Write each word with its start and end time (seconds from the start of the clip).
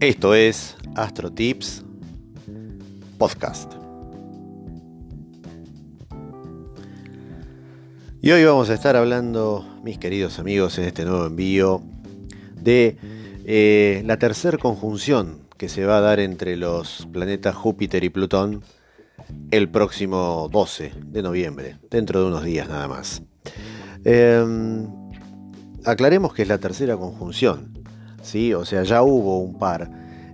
Esto 0.00 0.32
es 0.36 0.76
Astro 0.94 1.32
Tips 1.32 1.84
Podcast. 3.18 3.72
Y 8.22 8.30
hoy 8.30 8.44
vamos 8.44 8.70
a 8.70 8.74
estar 8.74 8.94
hablando, 8.94 9.66
mis 9.82 9.98
queridos 9.98 10.38
amigos, 10.38 10.78
en 10.78 10.84
este 10.84 11.04
nuevo 11.04 11.26
envío 11.26 11.82
de 12.54 12.96
eh, 13.44 14.04
la 14.06 14.20
tercera 14.20 14.56
conjunción 14.56 15.40
que 15.56 15.68
se 15.68 15.84
va 15.84 15.98
a 15.98 16.00
dar 16.00 16.20
entre 16.20 16.56
los 16.56 17.08
planetas 17.12 17.56
Júpiter 17.56 18.04
y 18.04 18.10
Plutón 18.10 18.62
el 19.50 19.68
próximo 19.68 20.48
12 20.52 20.92
de 21.06 21.22
noviembre, 21.22 21.76
dentro 21.90 22.20
de 22.20 22.26
unos 22.28 22.44
días 22.44 22.68
nada 22.68 22.86
más. 22.86 23.24
Em, 24.04 24.86
aclaremos 25.84 26.34
que 26.34 26.42
es 26.42 26.48
la 26.48 26.58
tercera 26.58 26.96
conjunción, 26.96 27.77
¿sí? 28.22 28.54
o 28.54 28.64
sea, 28.64 28.82
ya 28.82 29.02
hubo 29.02 29.38
un 29.38 29.58
par 29.58 29.90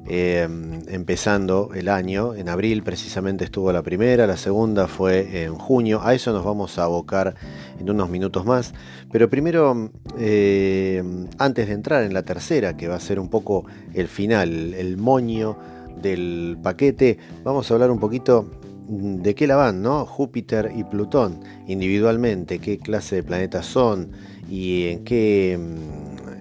em, 0.07 0.83
empezando 0.89 1.71
el 1.75 1.89
año, 1.89 2.35
en 2.35 2.49
abril 2.49 2.83
precisamente 2.83 3.45
estuvo 3.45 3.73
la 3.73 3.83
primera, 3.83 4.27
la 4.27 4.37
segunda 4.37 4.87
fue 4.87 5.45
en 5.45 5.55
junio, 5.55 6.01
a 6.03 6.15
eso 6.15 6.33
nos 6.33 6.45
vamos 6.45 6.79
a 6.79 6.85
abocar 6.85 7.35
en 7.79 7.89
unos 7.89 8.11
minutos 8.11 8.45
más, 8.45 8.75
pero 9.11 9.31
primero, 9.31 9.91
em, 10.19 11.27
antes 11.39 11.69
de 11.69 11.73
entrar 11.73 12.05
en 12.05 12.15
la 12.15 12.23
tercera, 12.23 12.77
que 12.77 12.89
va 12.89 12.97
a 12.97 13.01
ser 13.01 13.19
un 13.19 13.29
poco 13.29 13.65
el 13.95 14.09
final, 14.09 14.75
el 14.75 14.97
moño 14.97 15.57
del 16.01 16.59
paquete, 16.63 17.19
vamos 17.45 17.71
a 17.71 17.75
hablar 17.75 17.91
un 17.91 17.99
poquito 17.99 18.51
de 18.89 19.35
qué 19.35 19.47
la 19.47 19.57
van, 19.57 19.83
¿no? 19.83 20.05
Júpiter 20.05 20.73
y 20.77 20.85
Plutón 20.85 21.41
individualmente, 21.67 22.59
qué 22.59 22.79
clase 22.79 23.17
de 23.17 23.23
planetas 23.23 23.67
son 23.67 24.11
y 24.51 24.89
en 24.89 25.05
qué 25.05 25.59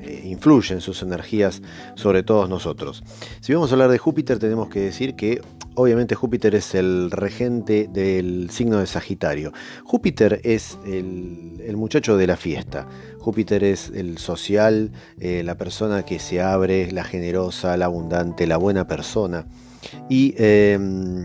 mm, 0.04 0.28
influyen 0.28 0.82
sus 0.82 1.02
energías 1.02 1.62
sobre 1.96 2.24
todos 2.24 2.50
nosotros. 2.50 3.04
Si 3.42 3.54
vamos 3.54 3.72
a 3.72 3.76
hablar 3.76 3.90
de 3.90 3.98
Júpiter, 3.98 4.40
tenemos 4.40 4.70
que 4.70 4.82
decir 4.82 5.16
que 5.16 5.42
obviamente 5.76 6.16
Júpiter 6.16 6.56
es 6.56 6.76
el 6.76 7.12
regente 7.12 7.88
del 7.92 8.50
signo 8.50 8.80
de 8.80 8.88
Sagitario. 8.88 9.54
Júpiter 9.84 10.42
es 10.44 10.78
el, 10.86 11.76
muchacho 11.76 12.18
de 12.18 12.28
la 12.28 12.38
fiesta. 12.38 12.88
Júpiter 13.20 13.64
es 13.64 13.92
el 13.94 14.18
social, 14.18 14.92
eh, 15.20 15.44
la 15.44 15.58
persona 15.58 16.04
que 16.04 16.20
se 16.20 16.42
abre, 16.42 16.92
la 16.92 17.04
generosa, 17.04 17.78
la 17.78 17.86
abundante, 17.86 18.48
la 18.48 18.58
buena 18.58 18.88
persona. 18.88 19.46
Y 20.10 20.34
em, 20.38 21.24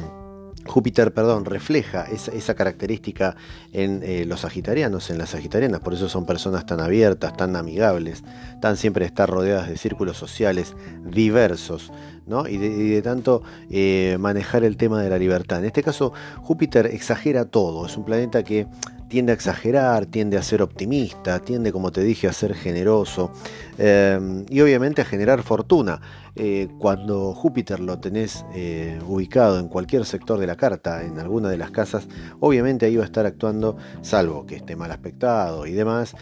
Júpiter, 0.69 1.13
perdón, 1.13 1.45
refleja 1.45 2.05
esa, 2.05 2.55
característica 2.55 3.37
en 3.73 4.03
eh, 4.03 4.25
los 4.27 4.41
sagitarianos, 4.41 5.11
en 5.11 5.19
las 5.19 5.31
sagitarianas, 5.31 5.81
por 5.81 5.95
eso 5.95 6.09
son 6.09 6.27
personas 6.27 6.67
tan 6.67 6.81
abiertas, 6.81 7.37
tan 7.37 7.57
amigables, 7.57 8.23
tan 8.61 8.77
siempre 8.77 9.05
estar 9.05 9.29
rodeadas 9.29 9.69
de 9.69 9.77
círculos 9.77 10.17
sociales 10.17 10.75
diversos, 11.05 11.91
¿no? 12.29 12.47
y, 12.47 12.57
de, 12.59 13.03
tanto 13.03 13.43
eh, 13.71 14.17
manejar 14.21 14.65
el 14.65 14.77
tema 14.77 15.03
de 15.03 15.11
la 15.11 15.19
libertad. 15.19 15.59
En 15.61 15.67
este 15.67 15.83
caso, 15.83 16.13
Júpiter 16.43 16.87
exagera 16.87 17.45
todo, 17.45 17.87
es 17.87 17.97
un 17.97 18.05
planeta 18.05 18.43
que 18.43 18.67
tiende 19.09 19.33
a 19.33 19.35
exagerar, 19.35 20.07
tiende 20.07 20.37
a 20.37 20.43
ser 20.43 20.63
optimista, 20.63 21.41
tiende, 21.41 21.73
como 21.73 21.91
te 21.91 22.03
dije, 22.03 22.29
a 22.29 22.33
ser 22.33 22.55
generoso 22.55 23.33
eh, 23.79 24.45
y 24.49 24.61
obviamente 24.61 25.03
a 25.03 25.05
generar 25.05 25.43
fortuna. 25.43 26.01
Eh, 26.41 26.69
cuando 26.79 27.35
Júpiter 27.35 27.81
lo 27.81 27.99
tenés 27.99 28.45
eh, 28.55 29.01
ubicado 29.09 29.59
en 29.59 29.67
cualquier 29.67 30.05
sector 30.05 30.39
de 30.39 30.47
la 30.47 30.55
carta, 30.55 31.03
en 31.03 31.19
alguna 31.19 31.49
de 31.49 31.57
las 31.57 31.73
casas, 31.73 32.07
obviamente 32.39 32.87
ahí 32.87 32.95
va 32.95 33.03
a 33.03 33.07
estar 33.07 33.27
actuando, 33.27 33.77
salvo 34.03 34.47
que 34.47 34.55
esté 34.55 34.77
mal 34.77 34.93
aspectado 34.93 35.67
y 35.67 35.73
demás, 35.73 36.15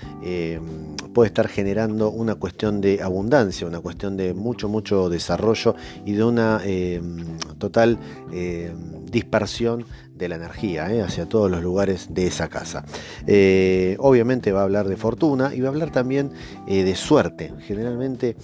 puede 1.13 1.27
estar 1.27 1.49
generando 1.49 2.11
una 2.11 2.37
cuestión 2.37 2.81
de 2.81 3.03
abundancia, 3.03 3.67
una 3.67 3.81
cuestión 3.81 4.17
de 4.17 4.33
mucho, 4.33 4.71
mucho 4.71 5.11
desarrollo 5.11 5.75
y 6.05 6.13
de 6.13 6.25
una 6.25 6.61
total 7.59 7.99
dispersión 9.11 9.85
de 10.17 10.29
la 10.29 10.37
energía 10.37 10.93
¿eh? 10.93 11.03
hacia 11.03 11.27
todos 11.27 11.51
los 11.51 11.63
lugares 11.63 12.09
de 12.11 12.27
esa 12.27 12.49
casa. 12.49 12.85
Eh, 13.27 13.97
obviamente 13.99 14.53
va 14.53 14.61
a 14.61 14.65
hablar 14.65 14.89
de 14.89 14.97
fortuna 14.97 15.55
y 15.55 15.61
va 15.61 15.69
a 15.69 15.71
hablar 15.71 15.93
también 15.93 16.33
eh, 16.67 16.85
de 16.85 16.95
suerte. 16.95 17.53
Generalmente, 17.61 18.37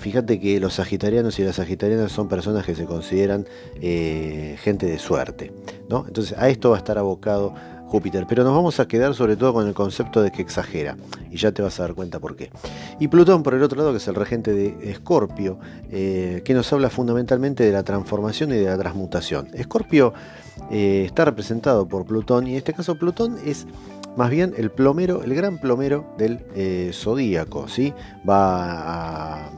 fíjate 0.00 0.40
que 0.40 0.58
los 0.60 0.74
sagitarianos 0.74 1.38
y 1.38 1.44
las 1.44 1.56
sagitarianas 1.56 2.12
son 2.12 2.28
personas 2.28 2.64
que 2.64 2.74
se 2.74 2.84
consideran 2.84 3.46
gente 3.80 4.86
de 4.86 4.98
suerte. 4.98 5.52
¿no? 5.88 6.04
Entonces 6.06 6.36
a 6.38 6.48
esto 6.48 6.70
va 6.70 6.76
a 6.76 6.78
estar 6.78 6.98
abocado 6.98 7.54
Júpiter, 7.94 8.26
pero 8.28 8.42
nos 8.42 8.52
vamos 8.52 8.80
a 8.80 8.88
quedar 8.88 9.14
sobre 9.14 9.36
todo 9.36 9.52
con 9.52 9.68
el 9.68 9.72
concepto 9.72 10.20
de 10.20 10.32
que 10.32 10.42
exagera, 10.42 10.96
y 11.30 11.36
ya 11.36 11.52
te 11.52 11.62
vas 11.62 11.78
a 11.78 11.84
dar 11.84 11.94
cuenta 11.94 12.18
por 12.18 12.34
qué. 12.34 12.50
Y 12.98 13.06
Plutón, 13.06 13.44
por 13.44 13.54
el 13.54 13.62
otro 13.62 13.78
lado, 13.78 13.92
que 13.92 13.98
es 13.98 14.08
el 14.08 14.16
regente 14.16 14.52
de 14.52 14.90
Escorpio, 14.90 15.60
que 15.90 16.52
nos 16.54 16.72
habla 16.72 16.90
fundamentalmente 16.90 17.62
de 17.62 17.70
la 17.70 17.84
transformación 17.84 18.50
y 18.50 18.56
de 18.56 18.64
la 18.64 18.76
transmutación. 18.76 19.46
Escorpio 19.54 20.12
eh, 20.72 21.04
está 21.06 21.24
representado 21.24 21.86
por 21.86 22.04
Plutón 22.04 22.48
y 22.48 22.52
en 22.52 22.56
este 22.56 22.72
caso 22.72 22.96
Plutón 22.96 23.38
es 23.46 23.64
más 24.16 24.28
bien 24.28 24.54
el 24.56 24.72
plomero, 24.72 25.22
el 25.22 25.32
gran 25.36 25.58
plomero 25.58 26.04
del 26.18 26.40
eh, 26.56 26.90
zodíaco, 26.92 27.68
¿sí? 27.68 27.94
Va 28.28 29.44
a 29.44 29.50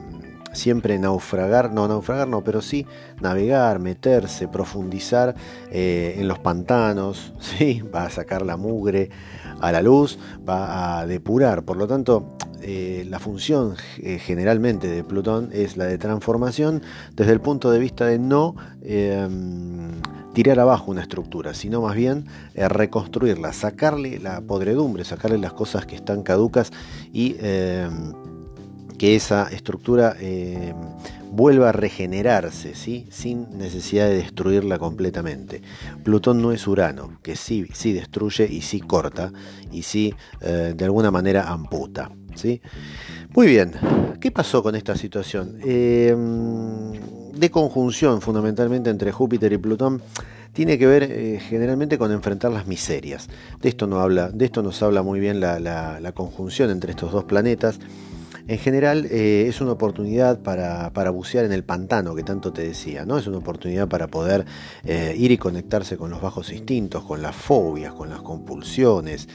siempre 0.56 0.99
naufragar, 0.99 1.72
no 1.72 1.87
naufragar 1.87 2.28
no, 2.28 2.43
pero 2.43 2.62
sí 2.62 2.87
navegar, 3.21 3.78
meterse, 3.78 4.49
profundizar 4.49 5.34
eh, 5.71 6.17
en 6.19 6.28
los 6.28 6.39
pantanos, 6.39 7.33
¿sí? 7.41 7.83
va 7.94 8.05
a 8.05 8.11
sacar 8.11 8.44
la 8.44 8.56
mugre 8.56 9.11
a 9.61 9.72
la 9.72 9.83
luz, 9.83 10.19
va 10.47 10.99
a 10.99 11.06
depurar, 11.06 11.65
por 11.65 11.77
lo 11.77 11.87
tanto 11.87 12.37
la 12.59 13.21
función 13.21 13.77
generalmente 13.77 14.89
de 14.89 15.05
Plutón 15.05 15.50
es 15.53 15.77
la 15.77 15.84
de 15.84 15.99
transformación 15.99 16.83
desde 17.15 17.31
el 17.31 17.41
punto 17.41 17.71
de 17.71 17.78
vista 17.78 18.06
de 18.06 18.19
no 18.19 18.56
tirar 20.37 20.61
abajo 20.61 20.91
una 20.91 21.00
estructura, 21.00 21.55
sino 21.55 21.81
más 21.81 21.97
bien 21.97 22.27
eh, 22.53 22.69
reconstruirla, 22.69 23.55
sacarle 23.55 24.19
la 24.19 24.43
podredumbre, 24.43 25.03
sacarle 25.03 25.38
las 25.38 25.55
cosas 25.55 25.87
que 25.87 25.97
están 25.97 26.23
caducas 26.23 26.73
y 27.11 27.37
eh, 27.41 27.88
que 28.99 29.17
esa 29.17 29.49
estructura 29.49 30.17
eh, 30.21 30.75
vuelva 31.31 31.71
a 31.71 31.73
regenerarse, 31.73 32.75
¿sí? 32.75 33.07
sin 33.11 33.59
necesidad 33.59 34.09
de 34.09 34.17
destruirla 34.17 34.79
completamente. 34.79 35.62
Plutón 36.03 36.41
no 36.41 36.53
es 36.53 36.67
Urano, 36.67 37.19
que 37.23 37.37
sí, 37.37 37.67
sí 37.73 37.93
destruye 37.93 38.47
y 38.51 38.62
sí 38.62 38.81
corta 38.81 39.33
y 39.71 39.83
sí 39.83 40.15
de 40.41 40.85
alguna 40.85 41.11
manera 41.11 41.51
amputa. 41.51 42.11
¿sí? 42.35 42.62
Muy 43.35 43.49
bien, 43.49 43.73
¿qué 44.21 44.31
pasó 44.31 44.62
con 44.62 44.77
esta 44.77 44.97
situación? 44.97 45.59
de 47.37 47.51
conjunción 47.51 48.21
fundamentalmente 48.21 48.91
entre 48.91 49.12
Júpiter 49.12 49.53
y 49.53 49.59
Plutón 49.59 50.03
tiene 50.53 50.79
que 50.79 50.87
ver 50.87 51.03
eh, 51.03 51.39
generalmente 51.39 51.99
con 51.99 52.11
enfrentar 52.12 52.51
las 52.51 52.67
miserias. 52.67 53.29
De 53.61 53.69
esto, 53.69 53.87
no 53.87 54.01
habla, 54.01 54.31
de 54.31 54.47
esto 54.47 54.62
nos 54.62 54.83
habla 54.83 55.03
muy 55.03 55.21
bien 55.21 55.39
la, 55.39 56.12
conjunción 56.15 56.71
entre 56.71 56.93
estos 56.93 57.12
dos 57.12 57.25
planetas. 57.25 57.79
En 58.49 58.59
general 58.59 59.07
eh, 59.11 59.47
es 59.49 59.61
una 59.61 59.73
oportunidad 59.73 60.39
para, 60.41 61.11
bucear 61.11 61.45
en 61.45 61.53
el 61.53 61.65
pantano 61.65 62.15
que 62.15 62.23
tanto 62.23 62.53
te 62.53 62.62
decía, 62.62 63.05
¿no? 63.05 63.19
Es 63.19 63.27
una 63.27 63.39
oportunidad 63.39 63.89
para 63.89 64.07
poder 64.07 64.45
eh, 64.84 65.15
ir 65.17 65.33
y 65.33 65.39
conectarse 65.39 65.97
con 65.97 66.11
los 66.11 66.21
bajos 66.21 66.53
instintos, 66.53 67.05
con 67.05 67.23
las 67.23 67.35
fobias, 67.35 67.93
con 67.93 68.09
las 68.09 68.23
compulsiones 68.23 69.29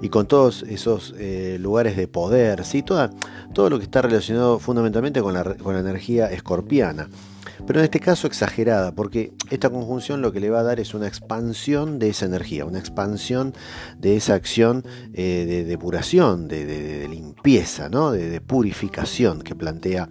y 0.00 0.08
con 0.08 0.26
todos 0.26 0.62
esos 0.64 1.14
lugares 1.58 1.96
de 1.96 2.08
poder, 2.08 2.64
¿sí? 2.64 2.82
todo 2.82 3.70
lo 3.70 3.78
que 3.78 3.84
está 3.84 4.02
relacionado 4.02 4.58
fundamentalmente 4.58 5.22
con 5.22 5.34
la, 5.34 5.44
con 5.54 5.74
la 5.74 5.80
energía 5.80 6.26
escorpiana 6.26 7.08
pero 7.66 7.80
en 7.80 7.84
este 7.84 8.00
caso 8.00 8.26
exagerada, 8.26 8.94
porque 8.94 9.32
esta 9.50 9.70
conjunción 9.70 10.22
lo 10.22 10.32
que 10.32 10.40
le 10.40 10.50
va 10.50 10.60
a 10.60 10.62
dar 10.62 10.80
es 10.80 10.94
una 10.94 11.06
expansión 11.06 11.98
de 11.98 12.10
esa 12.10 12.26
energía, 12.26 12.64
una 12.64 12.78
expansión 12.78 13.54
de 13.98 14.16
esa 14.16 14.34
acción 14.34 14.84
eh, 15.14 15.44
de 15.46 15.64
depuración, 15.64 16.48
de, 16.48 17.08
limpieza, 17.08 17.88
¿no? 17.88 18.12
de, 18.12 18.40
purificación 18.40 19.42
que 19.42 19.54
plantea 19.54 20.08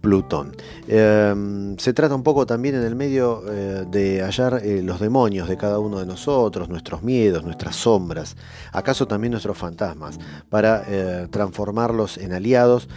Plutón. 0.00 0.56
Em, 0.88 1.76
se 1.76 1.92
trata 1.92 2.14
un 2.14 2.22
poco 2.22 2.46
también 2.46 2.74
en 2.74 2.82
el 2.84 2.96
medio 2.96 3.42
eh, 3.46 3.84
de 3.90 4.22
hallar 4.22 4.62
eh, 4.64 4.82
los 4.82 4.98
demonios 4.98 5.46
de 5.46 5.58
cada 5.58 5.78
uno 5.78 5.98
de 5.98 6.06
nosotros, 6.06 6.70
nuestros 6.70 7.02
miedos, 7.02 7.44
nuestras 7.44 7.76
sombras, 7.76 8.36
acaso 8.72 9.06
también 9.06 9.32
nuestros 9.32 9.58
fantasmas, 9.58 10.18
para 10.48 11.28
transformarlos 11.30 12.16
en 12.18 12.32
aliados 12.32 12.88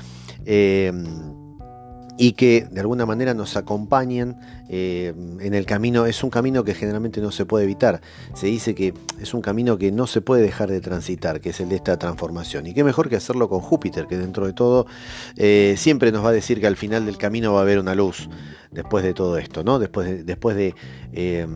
em, 0.45 1.42
y 2.18 2.33
que 2.33 2.68
de 2.69 2.80
alguna 2.80 3.06
manera 3.06 3.33
nos 3.33 3.57
acompañen 3.57 4.36
eh, 4.69 5.13
en 5.39 5.54
el 5.54 5.65
camino. 5.65 6.06
Es 6.06 6.24
un 6.24 6.30
camino 6.30 6.63
que 6.63 6.74
generalmente 6.74 7.21
no 7.21 7.31
se 7.31 7.45
puede 7.45 7.65
evitar. 7.65 8.01
Se 8.33 8.48
dice 8.48 8.75
que 8.75 8.94
es 9.19 9.33
un 9.33 9.42
camino 9.42 9.77
que 9.77 9.92
no 9.92 10.06
se 10.07 10.21
puede 10.21 10.44
dejar 10.44 10.69
de 10.69 10.80
transitar, 10.81 11.42
que 11.42 11.50
es 11.50 11.60
el 11.60 11.69
de 11.69 11.77
esta 11.77 11.98
transformación. 11.98 12.68
Y 12.68 12.74
qué 12.74 12.83
mejor 12.83 13.10
que 13.10 13.15
hacerlo 13.15 13.50
con 13.50 13.62
Júpiter, 13.62 14.07
que 14.07 14.18
dentro 14.18 14.45
de 14.45 14.54
todo 14.54 14.86
eh, 15.38 15.75
siempre 15.77 16.12
nos 16.12 16.24
va 16.24 16.30
a 16.30 16.33
decir 16.33 16.60
que 16.60 16.68
al 16.68 16.77
final 16.77 17.06
del 17.06 17.18
camino 17.18 17.54
va 17.54 17.60
a 17.60 17.63
haber 17.63 17.80
una 17.80 17.95
luz 17.95 18.30
después 18.71 19.04
de 19.04 19.13
todo 19.13 19.38
esto, 19.38 19.63
¿no? 19.63 19.80
Después 19.80 20.07
de, 20.07 20.24
después 20.24 20.56
de 20.56 20.75
eh, 21.13 21.48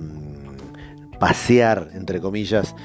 pasear, 1.19 1.89
entre 1.93 2.19
comillas, 2.19 2.75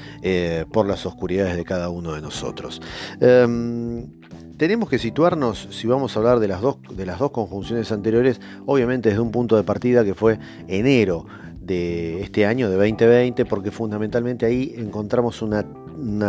por 0.71 0.87
las 0.87 1.05
oscuridades 1.05 1.55
de 1.55 1.63
cada 1.63 1.89
uno 1.89 2.13
de 2.13 2.21
nosotros. 2.21 2.81
Em, 3.19 4.07
tenemos 4.57 4.89
que 4.89 4.99
situarnos, 4.99 5.67
si 5.71 5.87
vamos 5.87 6.15
a 6.15 6.19
hablar 6.19 6.39
de 6.39 6.47
las, 6.47 6.61
dos, 6.61 6.77
de 6.95 7.05
las 7.05 7.19
dos 7.19 7.31
conjunciones 7.31 7.91
anteriores, 7.91 8.39
obviamente 8.65 9.09
desde 9.09 9.21
un 9.21 9.31
punto 9.31 9.55
de 9.55 9.63
partida 9.63 10.03
que 10.05 10.13
fue 10.13 10.39
enero 10.67 11.25
de 11.59 12.21
este 12.21 12.45
año, 12.45 12.69
de 12.69 12.75
2020, 12.75 13.45
porque 13.45 13.71
fundamentalmente 13.71 14.45
ahí 14.45 14.73
encontramos 14.77 15.41
una, 15.41 15.65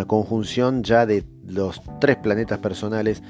conjunción 0.07 0.85
ya 0.85 1.07
de 1.07 1.25
los 1.47 1.83
tres 2.01 2.17
planetas 2.17 2.59
personales, 2.59 3.23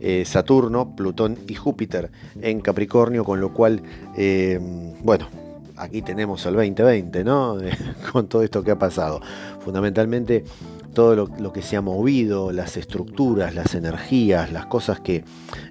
eh, 0.00 0.24
Saturno, 0.24 0.96
Plutón 0.96 1.38
y 1.46 1.54
Júpiter 1.54 2.10
en 2.40 2.60
Capricornio, 2.60 3.24
con 3.24 3.40
lo 3.40 3.54
cual, 3.54 3.82
eh, 4.16 4.58
bueno, 5.02 5.28
aquí 5.76 6.02
tenemos 6.02 6.44
el 6.46 6.54
2020, 6.54 7.24
¿no? 7.24 7.58
con 8.12 8.26
todo 8.26 8.42
esto 8.42 8.62
que 8.62 8.72
ha 8.72 8.78
pasado. 8.78 9.20
Fundamentalmente 9.60 10.44
todo 10.94 11.14
lo, 11.16 11.52
que 11.52 11.62
se 11.62 11.76
ha 11.76 11.80
movido, 11.80 12.52
las 12.52 12.76
estructuras, 12.76 13.54
las 13.54 13.74
energías, 13.74 14.52
las 14.52 14.66
cosas 14.66 15.00
que 15.00 15.24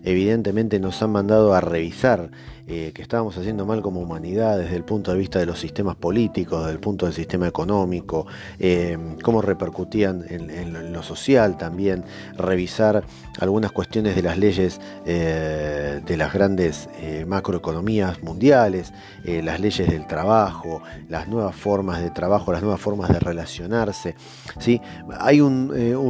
evidentemente 0.03 0.79
nos 0.79 1.01
han 1.01 1.11
mandado 1.11 1.53
a 1.53 1.61
revisar 1.61 2.29
eh, 2.65 2.93
que 2.95 3.01
estábamos 3.01 3.37
haciendo 3.37 3.65
mal 3.65 3.81
como 3.81 3.99
humanidad 3.99 4.57
desde 4.57 4.77
el 4.77 4.85
punto 4.85 5.11
de 5.11 5.17
vista 5.17 5.37
de 5.37 5.45
los 5.45 5.59
sistemas 5.59 5.97
políticos, 5.97 6.61
desde 6.61 6.71
el 6.71 6.79
punto 6.79 7.05
del 7.05 7.13
sistema 7.13 7.45
económico, 7.45 8.25
eh, 8.57 8.97
cómo 9.21 9.41
repercutían 9.41 10.23
en, 10.29 10.93
lo 10.93 11.03
social 11.03 11.57
también, 11.57 12.05
revisar 12.37 13.03
algunas 13.39 13.73
cuestiones 13.73 14.15
de 14.15 14.21
las 14.21 14.37
leyes 14.37 14.79
eh, 15.05 16.01
de 16.05 16.17
las 16.17 16.33
grandes 16.33 16.87
macroeconomías 17.27 18.23
mundiales, 18.23 18.93
las 19.25 19.59
leyes 19.59 19.89
del 19.89 20.07
trabajo, 20.07 20.81
las 21.09 21.27
nuevas 21.27 21.55
formas 21.55 22.01
de 22.01 22.11
trabajo, 22.11 22.53
las 22.53 22.61
nuevas 22.61 22.79
formas 22.79 23.09
de 23.09 23.19
relacionarse. 23.19 24.15
¿sí? 24.59 24.79
Hay 25.19 25.41
un, 25.41 25.67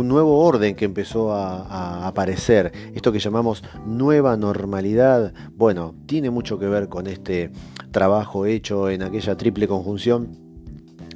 nuevo 0.08 0.40
orden 0.40 0.76
que 0.76 0.86
empezó 0.86 1.34
a, 1.34 1.62
a 1.64 2.08
aparecer, 2.08 2.72
esto 2.94 3.12
que 3.12 3.20
llamamos 3.20 3.64
nueva 3.86 4.38
normalidad, 4.38 5.34
bueno, 5.56 5.96
tiene 6.06 6.30
mucho 6.30 6.43
mucho 6.44 6.60
que 6.60 6.68
ver 6.68 6.90
con 6.90 7.08
este 7.08 7.52
trabajo 7.92 8.46
hecho 8.46 8.90
en 8.90 9.02
aquella 9.02 9.38
triple 9.38 9.66
conjunción 9.66 10.28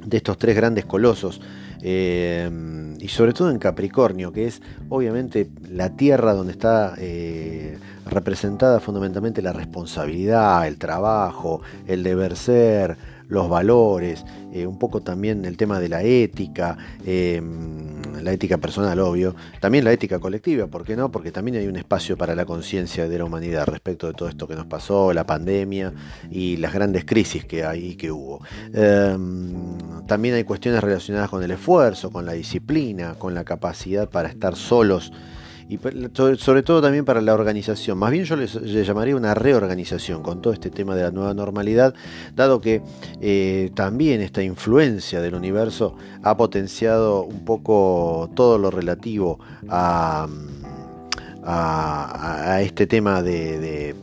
de 0.06 0.16
estos 0.16 0.38
tres 0.38 0.56
grandes 0.56 0.86
colosos. 0.86 1.42
Eh, 1.82 2.96
y 2.98 3.08
sobre 3.08 3.34
todo 3.34 3.50
en 3.50 3.58
Capricornio, 3.58 4.32
que 4.32 4.46
es 4.46 4.62
obviamente 4.88 5.50
la 5.70 5.90
tierra 5.90 6.32
donde 6.32 6.52
está 6.52 6.94
eh, 6.96 7.76
representada 8.06 8.80
fundamentalmente 8.80 9.42
la 9.42 9.52
responsabilidad, 9.52 10.66
el 10.66 10.78
trabajo, 10.78 11.60
el 11.86 12.02
deber 12.04 12.34
ser, 12.34 12.96
los 13.28 13.48
valores, 13.48 14.24
eh, 14.52 14.66
un 14.66 14.78
poco 14.78 15.00
también 15.00 15.44
el 15.44 15.56
tema 15.56 15.80
de 15.80 15.88
la 15.88 16.02
ética, 16.02 16.76
la 17.04 18.32
ética 18.32 18.58
personal, 18.58 18.98
obvio, 19.00 19.34
también 19.60 19.84
la 19.84 19.92
ética 19.92 20.18
colectiva, 20.18 20.66
¿por 20.66 20.84
qué 20.84 20.96
no? 20.96 21.10
Porque 21.10 21.32
también 21.32 21.56
hay 21.56 21.66
un 21.66 21.76
espacio 21.76 22.16
para 22.16 22.34
la 22.34 22.44
conciencia 22.44 23.08
de 23.08 23.18
la 23.18 23.24
humanidad 23.24 23.66
respecto 23.66 24.06
de 24.06 24.14
todo 24.14 24.28
esto 24.28 24.48
que 24.48 24.54
nos 24.54 24.66
pasó, 24.66 25.12
la 25.12 25.24
pandemia 25.24 25.92
y 26.30 26.56
las 26.56 26.72
grandes 26.72 27.04
crisis 27.04 27.44
que 27.44 27.64
hay 27.64 27.90
y 27.90 27.96
que 27.96 28.10
hubo. 28.10 28.42
Em, 28.72 30.06
también 30.06 30.34
hay 30.34 30.44
cuestiones 30.44 30.82
relacionadas 30.82 31.30
con 31.30 31.42
el 31.42 31.50
esfuerzo, 31.50 32.10
con 32.10 32.26
la 32.26 32.32
disciplina, 32.32 33.14
con 33.14 33.34
la 33.34 33.44
capacidad 33.44 34.08
para 34.08 34.28
estar 34.28 34.56
solos 34.56 35.12
y 35.68 35.78
sobre 36.38 36.62
todo 36.62 36.80
también 36.80 37.04
para 37.04 37.20
la 37.20 37.34
organización. 37.34 37.98
Más 37.98 38.10
bien 38.10 38.24
yo 38.24 38.36
le 38.36 38.84
llamaría 38.84 39.14
una 39.14 39.34
reorganización 39.34 40.22
con 40.22 40.40
todo 40.40 40.54
este 40.54 40.70
tema 40.70 40.96
de 40.96 41.02
la 41.02 41.10
nueva 41.10 41.34
normalidad, 41.34 41.94
dado 42.34 42.60
que 42.60 42.82
eh, 43.20 43.70
también 43.74 44.22
esta 44.22 44.42
influencia 44.42 45.20
del 45.20 45.34
universo 45.34 45.94
ha 46.22 46.36
potenciado 46.38 47.24
un 47.24 47.44
poco 47.44 48.30
todo 48.34 48.56
lo 48.56 48.70
relativo 48.70 49.40
a, 49.68 50.26
a, 51.44 52.62
este 52.62 52.86
tema 52.86 53.22
de, 53.22 53.94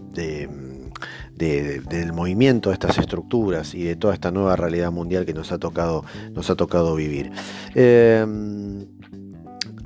del 1.35 2.13
movimiento 2.13 2.69
de 2.69 2.73
estas 2.73 2.99
estructuras 2.99 3.73
y 3.73 3.83
de 3.83 3.95
toda 3.95 4.13
esta 4.13 4.29
nueva 4.29 4.55
realidad 4.55 4.91
mundial 4.91 5.25
que 5.25 5.33
nos 5.33 5.51
ha 5.51 5.57
tocado, 5.57 6.05
nos 6.31 6.47
ha 6.51 6.55
tocado 6.55 6.95
vivir. 6.95 7.31
Eh, 7.73 8.84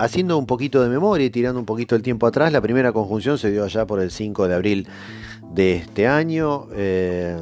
haciendo 0.00 0.38
un 0.38 0.46
poquito 0.46 0.82
de 0.82 0.88
memoria 0.88 1.26
y 1.26 1.30
tirando 1.30 1.60
un 1.60 1.66
poquito 1.66 1.94
el 1.94 2.02
tiempo 2.02 2.26
atrás, 2.26 2.52
la 2.52 2.62
primera 2.62 2.90
conjunción 2.90 3.36
se 3.36 3.50
dio 3.50 3.64
allá 3.64 3.86
por 3.86 4.00
el 4.00 4.10
5 4.10 4.48
de 4.48 4.54
abril 4.54 4.88
de 5.52 5.76
este 5.76 6.08
año, 6.08 6.68
eh, 6.74 7.38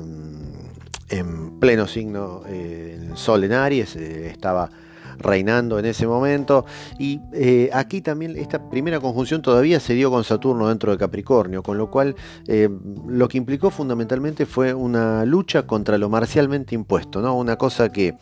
en 1.08 1.60
pleno 1.60 1.87
signo, 1.87 2.43
eh, 2.49 3.10
Sol 3.14 3.44
en 3.44 3.52
Aries, 3.52 3.94
eh, 3.94 4.28
estaba 4.28 4.70
reinando 5.19 5.78
en 5.78 5.84
ese 5.84 6.06
momento. 6.08 6.66
Y 6.99 7.20
aquí 7.72 8.00
también 8.00 8.37
esta 8.37 8.69
primera 8.69 8.99
conjunción 9.00 9.40
todavía 9.40 9.78
se 9.78 9.94
dio 9.94 10.11
con 10.11 10.25
Saturno 10.25 10.69
dentro 10.69 10.90
de 10.90 10.99
Capricornio, 10.99 11.62
con 11.62 11.78
lo 11.78 11.90
cual 11.90 12.14
lo 13.08 13.28
que 13.28 13.38
implicó 13.38 13.70
fundamentalmente 13.70 14.46
fue 14.46 14.75
una 14.75 15.25
lucha 15.25 15.66
contra 15.66 15.99
lo 15.99 16.08
marcialmente 16.08 16.76
impuesto, 16.76 17.20
¿no? 17.20 17.37
Una 17.37 17.56
cosa 17.56 17.90
que, 17.90 18.16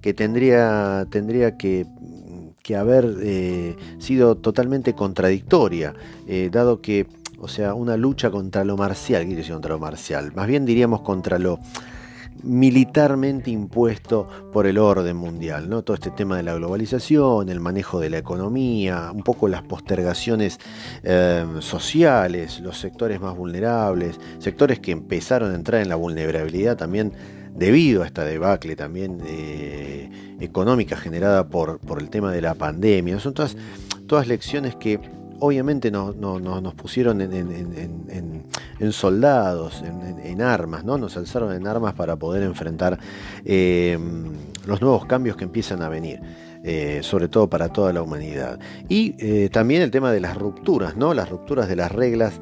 que 0.00 0.14
tendría, 0.14 1.06
tendría 1.10 1.58
que 1.58 1.86
que 2.68 2.76
haber 2.76 3.14
eh, 3.22 3.76
sido 3.98 4.36
totalmente 4.36 4.92
contradictoria, 4.92 5.94
eh, 6.26 6.50
dado 6.52 6.82
que, 6.82 7.06
o 7.40 7.48
sea, 7.48 7.72
una 7.72 7.96
lucha 7.96 8.30
contra 8.30 8.62
lo 8.62 8.76
marcial, 8.76 9.26
¿qué 9.26 9.34
decir 9.34 9.54
contra 9.54 9.70
lo 9.70 9.78
marcial? 9.78 10.32
Más 10.34 10.46
bien 10.46 10.66
diríamos 10.66 11.00
contra 11.00 11.38
lo 11.38 11.60
militarmente 12.42 13.50
impuesto 13.50 14.28
por 14.52 14.66
el 14.66 14.76
orden 14.76 15.16
mundial, 15.16 15.70
¿no? 15.70 15.80
Todo 15.80 15.94
este 15.94 16.10
tema 16.10 16.36
de 16.36 16.42
la 16.42 16.56
globalización, 16.56 17.48
el 17.48 17.58
manejo 17.58 18.00
de 18.00 18.10
la 18.10 18.18
economía, 18.18 19.12
un 19.14 19.22
poco 19.22 19.48
las 19.48 19.62
postergaciones 19.62 20.60
eh, 21.04 21.46
sociales, 21.60 22.60
los 22.60 22.78
sectores 22.78 23.18
más 23.18 23.34
vulnerables, 23.34 24.20
sectores 24.40 24.78
que 24.78 24.92
empezaron 24.92 25.52
a 25.52 25.54
entrar 25.54 25.80
en 25.80 25.88
la 25.88 25.96
vulnerabilidad 25.96 26.76
también 26.76 27.14
debido 27.58 28.02
a 28.02 28.06
esta 28.06 28.24
debacle 28.24 28.76
también 28.76 29.20
eh, 29.26 30.36
económica 30.40 30.96
generada 30.96 31.48
por, 31.48 31.78
por, 31.80 32.00
el 32.00 32.08
tema 32.08 32.32
de 32.32 32.40
la 32.40 32.54
pandemia. 32.54 33.18
Son 33.18 33.34
todas, 33.34 33.56
todas 34.06 34.28
lecciones 34.28 34.76
que 34.76 35.00
obviamente 35.40 35.90
no, 35.90 36.12
nos 36.12 36.74
pusieron 36.74 37.20
en, 37.20 38.92
soldados, 38.92 39.82
en, 40.24 40.42
armas, 40.42 40.84
¿no? 40.84 40.98
nos 40.98 41.16
alzaron 41.16 41.52
en 41.52 41.66
armas 41.66 41.94
para 41.94 42.16
poder 42.16 42.42
enfrentar 42.44 42.98
eh, 43.44 43.98
los 44.66 44.80
nuevos 44.80 45.06
cambios 45.06 45.36
que 45.36 45.44
empiezan 45.44 45.82
a 45.82 45.88
venir. 45.88 46.20
Eh, 46.64 47.02
sobre 47.04 47.28
todo 47.28 47.48
para 47.48 47.68
toda 47.68 47.92
la 47.92 48.02
humanidad. 48.02 48.58
Y 48.88 49.48
también 49.48 49.80
el 49.80 49.92
tema 49.92 50.10
de 50.10 50.20
las 50.20 50.36
rupturas, 50.36 50.96
¿no? 50.96 51.14
las 51.14 51.30
rupturas 51.30 51.68
de 51.68 51.76
las 51.76 51.92
reglas 51.92 52.40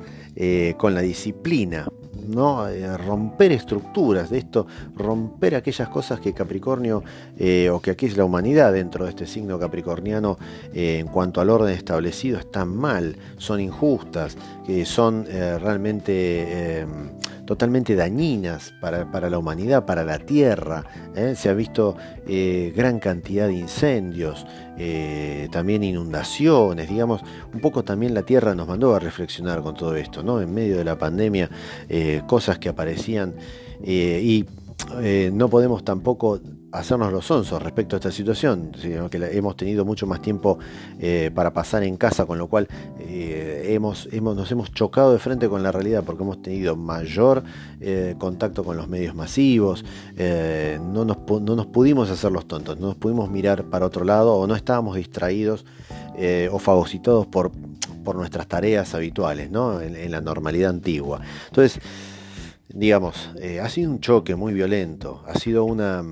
con 0.79 0.95
la 0.95 1.03
disciplina, 1.03 1.87
¿no? 2.29 2.69
Eh, 2.69 2.97
romper 2.97 3.53
estructuras 3.53 4.31
de 4.31 4.39
esto, 4.39 4.67
romper 4.95 5.55
aquellas 5.55 5.89
cosas 5.89 6.21
que 6.21 6.33
Capricornio 6.33 7.03
eh, 7.39 7.71
o 7.71 7.81
que 7.81 7.93
aquí 7.93 8.07
es 8.07 8.17
la 8.17 8.25
humanidad 8.25 8.73
dentro 8.73 9.05
de 9.05 9.11
este 9.11 9.27
signo 9.27 9.59
capricorniano 9.59 10.39
eh, 10.73 10.99
en 11.01 11.09
cuanto 11.09 11.41
al 11.41 11.51
orden 11.51 11.75
establecido 11.75 12.39
están 12.39 12.75
mal, 12.75 13.17
son 13.39 13.61
injustas, 13.61 14.37
que 14.67 14.85
son 14.85 15.27
realmente 15.27 16.87
totalmente 17.47 17.95
dañinas 17.95 18.75
para, 18.81 19.31
la 19.31 19.39
humanidad, 19.39 19.85
para 19.85 20.05
la 20.05 20.19
tierra. 20.19 20.85
Se 21.35 21.49
ha 21.49 21.55
visto 21.55 21.97
gran 22.27 22.99
cantidad 22.99 23.47
de 23.47 23.55
incendios, 23.55 24.47
también 25.51 25.85
inundaciones, 25.85 26.89
digamos, 26.89 27.23
un 27.55 27.61
poco 27.61 27.85
también 27.85 28.15
la 28.15 28.23
tierra 28.23 28.55
nos 28.55 28.67
mandó 28.67 28.95
a 28.95 28.99
reflexionar 28.99 29.63
con 29.63 29.75
todo 29.75 29.95
esto, 29.95 30.23
¿no? 30.23 30.41
En 30.41 30.53
medio 30.53 30.77
de 30.77 30.85
la 30.85 30.99
pandemia, 30.99 31.49
cosas 32.27 32.59
que 32.59 32.69
aparecían 32.69 33.35
y 33.85 34.45
no 35.33 35.49
podemos 35.49 35.85
tampoco 35.85 36.41
hacernos 36.77 37.13
los 37.13 37.31
onzos 37.31 37.63
respecto 37.63 37.97
a 37.97 37.99
esta 37.99 38.11
situación, 38.11 38.73
sino 38.81 39.09
que 39.09 39.17
hemos 39.33 39.57
tenido 39.57 39.85
mucho 39.85 40.07
más 40.07 40.21
tiempo 40.21 40.59
eh, 41.01 41.31
para 41.35 41.53
pasar 41.53 41.83
en 41.85 41.97
casa, 41.97 42.27
con 42.27 42.39
lo 42.39 42.49
cual 42.49 42.69
eh, 42.99 43.69
hemos, 43.71 44.09
hemos, 44.13 44.37
nos 44.37 44.51
hemos 44.51 44.73
chocado 44.73 45.13
de 45.13 45.19
frente 45.19 45.49
con 45.49 45.63
la 45.63 45.73
realidad 45.73 46.05
porque 46.05 46.23
hemos 46.23 46.43
tenido 46.43 46.77
mayor 46.77 47.43
eh, 47.81 48.15
contacto 48.19 48.65
con 48.65 48.77
los 48.77 48.89
medios 48.89 49.15
masivos, 49.15 49.85
no, 50.17 51.05
nos, 51.05 51.19
no 51.29 51.57
nos 51.57 51.67
pudimos 51.67 52.11
hacer 52.11 52.33
los 52.33 52.47
tontos, 52.47 52.79
no 52.79 52.89
nos 52.89 52.97
pudimos 52.97 53.31
mirar 53.31 53.65
para 53.65 53.87
otro 53.87 54.05
lado 54.05 54.35
o 54.35 54.47
no 54.47 54.55
estábamos 54.55 54.97
distraídos 54.97 55.65
o 56.51 56.59
fagocitados 56.59 57.27
por, 57.27 57.53
por 58.07 58.15
nuestras 58.15 58.47
tareas 58.47 58.95
habituales, 58.95 59.51
¿no? 59.51 59.81
en, 59.83 60.11
la 60.13 60.21
normalidad 60.21 60.71
antigua. 60.71 61.21
Entonces, 61.49 61.81
digamos, 62.69 63.31
eh, 63.41 63.59
ha 63.59 63.69
sido 63.69 63.91
un 63.91 63.99
choque 63.99 64.37
muy 64.37 64.55
violento, 64.55 65.25
ha 65.27 65.35
sido 65.35 65.65
una, 65.65 66.05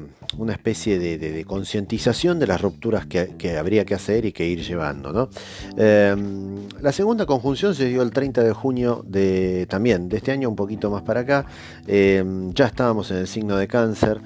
especie 0.50 0.98
de, 0.98 1.44
concientización 1.44 2.40
de 2.40 2.48
las 2.48 2.60
rupturas 2.60 3.06
que, 3.06 3.56
habría 3.56 3.84
que 3.84 3.94
hacer 3.94 4.24
y 4.24 4.32
que 4.32 4.44
ir 4.44 4.62
llevando. 4.62 5.30
Em, 5.76 6.68
la 6.80 6.90
segunda 6.90 7.26
conjunción 7.26 7.76
se 7.76 7.86
dio 7.86 8.02
el 8.02 8.10
30 8.10 8.42
de 8.42 8.52
junio 8.52 9.04
de 9.06 9.66
también 9.68 10.08
de 10.08 10.16
este 10.16 10.32
año, 10.32 10.48
un 10.48 10.56
poquito 10.56 10.90
más 10.90 11.02
para 11.02 11.20
acá. 11.20 11.46
Em, 11.86 12.52
ya 12.54 12.66
estábamos 12.66 13.12
en 13.12 13.18
el 13.18 13.28
signo 13.28 13.56
de 13.56 13.68
cáncer. 13.68 14.20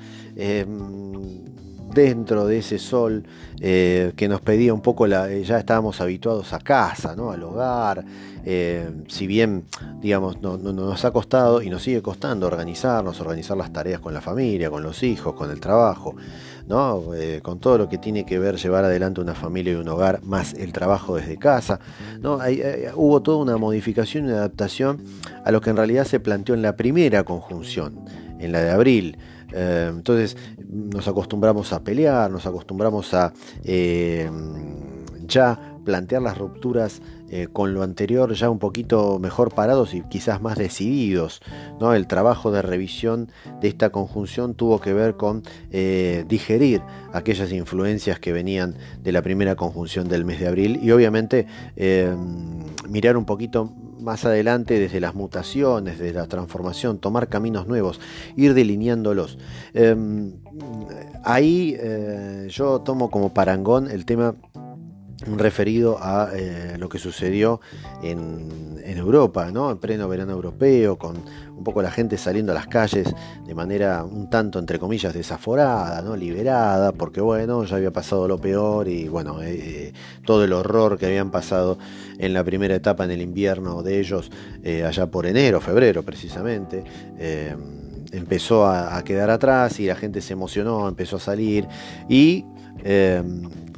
Dentro 1.92 2.46
de 2.46 2.58
ese 2.58 2.78
sol 2.78 3.24
eh, 3.60 4.12
que 4.14 4.28
nos 4.28 4.40
pedía 4.40 4.74
un 4.74 4.82
poco, 4.82 5.06
la, 5.06 5.30
eh, 5.30 5.42
ya 5.42 5.58
estábamos 5.58 6.00
habituados 6.00 6.52
a 6.52 6.58
casa, 6.58 7.16
¿no? 7.16 7.30
al 7.30 7.42
hogar, 7.42 8.04
eh, 8.44 8.90
si 9.08 9.26
bien 9.26 9.64
digamos, 10.00 10.40
no, 10.40 10.58
nos 10.58 11.04
ha 11.04 11.10
costado 11.10 11.62
y 11.62 11.70
nos 11.70 11.82
sigue 11.82 12.02
costando 12.02 12.46
organizarnos, 12.46 13.20
organizar 13.20 13.56
las 13.56 13.72
tareas 13.72 14.00
con 14.00 14.12
la 14.12 14.20
familia, 14.20 14.70
con 14.70 14.82
los 14.82 15.02
hijos, 15.02 15.34
con 15.34 15.50
el 15.50 15.60
trabajo, 15.60 16.14
¿no? 16.68 17.04
con 17.42 17.58
todo 17.58 17.78
lo 17.78 17.88
que 17.88 17.98
tiene 17.98 18.24
que 18.24 18.38
ver 18.38 18.56
llevar 18.56 18.84
adelante 18.84 19.20
una 19.20 19.34
familia 19.34 19.72
y 19.72 19.76
un 19.76 19.88
hogar, 19.88 20.22
más 20.22 20.54
el 20.54 20.72
trabajo 20.72 21.16
desde 21.16 21.36
casa. 21.38 21.80
¿no? 22.20 22.38
hubo 22.94 23.22
toda 23.22 23.38
una 23.38 23.56
modificación 23.56 24.28
y 24.28 24.32
adaptación 24.32 25.02
a 25.44 25.50
lo 25.50 25.60
que 25.60 25.70
en 25.70 25.76
realidad 25.76 26.04
se 26.04 26.20
planteó 26.20 26.54
en 26.54 26.62
la 26.62 26.76
primera 26.76 27.24
conjunción, 27.24 28.04
en 28.38 28.52
la 28.52 28.60
de 28.60 28.70
abril. 28.70 29.18
Eh, 29.52 29.90
entonces 29.90 30.36
nos 30.68 31.08
acostumbramos 31.08 31.72
a 31.72 31.82
pelear, 31.82 32.30
nos 32.30 32.46
acostumbramos 32.46 33.14
a 33.14 33.32
eh, 33.64 34.30
ya 35.26 35.58
plantear 35.84 36.20
las 36.20 36.36
rupturas 36.36 37.00
eh, 37.30 37.48
con 37.50 37.72
lo 37.72 37.82
anterior 37.82 38.32
ya 38.34 38.50
un 38.50 38.58
poquito 38.58 39.18
mejor 39.18 39.54
parados 39.54 39.94
y 39.94 40.02
quizás 40.02 40.42
más 40.42 40.58
decididos. 40.58 41.40
¿no? 41.80 41.94
El 41.94 42.06
trabajo 42.06 42.50
de 42.50 42.62
revisión 42.62 43.30
de 43.60 43.68
esta 43.68 43.90
conjunción 43.90 44.54
tuvo 44.54 44.80
que 44.80 44.92
ver 44.92 45.16
con 45.16 45.42
digerir 45.70 46.82
aquellas 47.12 47.52
influencias 47.52 48.18
que 48.20 48.32
venían 48.32 48.76
de 49.02 49.12
la 49.12 49.22
primera 49.22 49.56
conjunción 49.56 50.08
del 50.08 50.24
mes 50.24 50.40
de 50.40 50.48
abril 50.48 50.80
y 50.82 50.90
obviamente 50.90 51.46
mirar 52.88 53.16
un 53.16 53.24
poquito 53.24 53.72
más 54.08 54.24
adelante 54.24 54.80
desde 54.80 55.00
las 55.00 55.14
mutaciones, 55.14 55.98
desde 55.98 56.14
la 56.14 56.26
transformación, 56.26 56.98
tomar 56.98 57.28
caminos 57.28 57.66
nuevos, 57.66 58.00
ir 58.36 58.54
delineándolos. 58.54 59.36
Em, 59.74 60.32
ahí 61.24 61.76
eh, 61.78 62.48
yo 62.48 62.80
tomo 62.80 63.10
como 63.10 63.34
parangón 63.34 63.90
el 63.90 64.06
tema 64.06 64.34
referido 65.26 65.98
a 66.00 66.30
eh, 66.34 66.76
lo 66.78 66.88
que 66.88 66.98
sucedió 66.98 67.60
en, 68.02 68.76
Europa, 68.84 69.50
¿no? 69.52 69.70
en 69.70 69.78
pleno 69.78 70.08
verano 70.08 70.32
europeo, 70.32 70.98
con 70.98 71.16
un 71.56 71.62
poco 71.62 71.82
la 71.82 71.90
gente 71.90 72.18
saliendo 72.18 72.52
a 72.52 72.54
las 72.54 72.66
calles 72.66 73.14
de 73.46 73.54
manera 73.54 74.02
un 74.02 74.28
tanto, 74.28 74.58
entre 74.58 74.78
comillas, 74.78 75.14
desaforada, 75.14 76.02
liberada, 76.16 76.92
porque 76.92 77.20
bueno, 77.20 77.64
ya 77.64 77.76
había 77.76 77.92
pasado 77.92 78.26
lo 78.26 78.38
peor 78.38 78.88
y 78.88 79.08
bueno, 79.08 79.40
eh, 79.40 79.54
eh, 79.54 79.92
todo 80.24 80.44
el 80.44 80.52
horror 80.52 80.98
que 80.98 81.06
habían 81.06 81.30
pasado 81.30 81.78
en 82.18 82.34
la 82.34 82.42
primera 82.42 82.74
etapa 82.74 83.04
en 83.04 83.12
el 83.12 83.22
invierno 83.22 83.82
de 83.82 84.00
ellos, 84.00 84.30
allá 84.84 85.06
por 85.06 85.26
enero, 85.26 85.60
febrero 85.60 86.02
precisamente 86.02 86.82
empezó 88.12 88.66
a, 88.66 89.02
quedar 89.04 89.30
atrás 89.30 89.78
y 89.80 89.86
la 89.86 89.94
gente 89.94 90.20
se 90.20 90.32
emocionó, 90.32 90.88
empezó 90.88 91.16
a 91.16 91.20
salir 91.20 91.68
y 92.08 92.44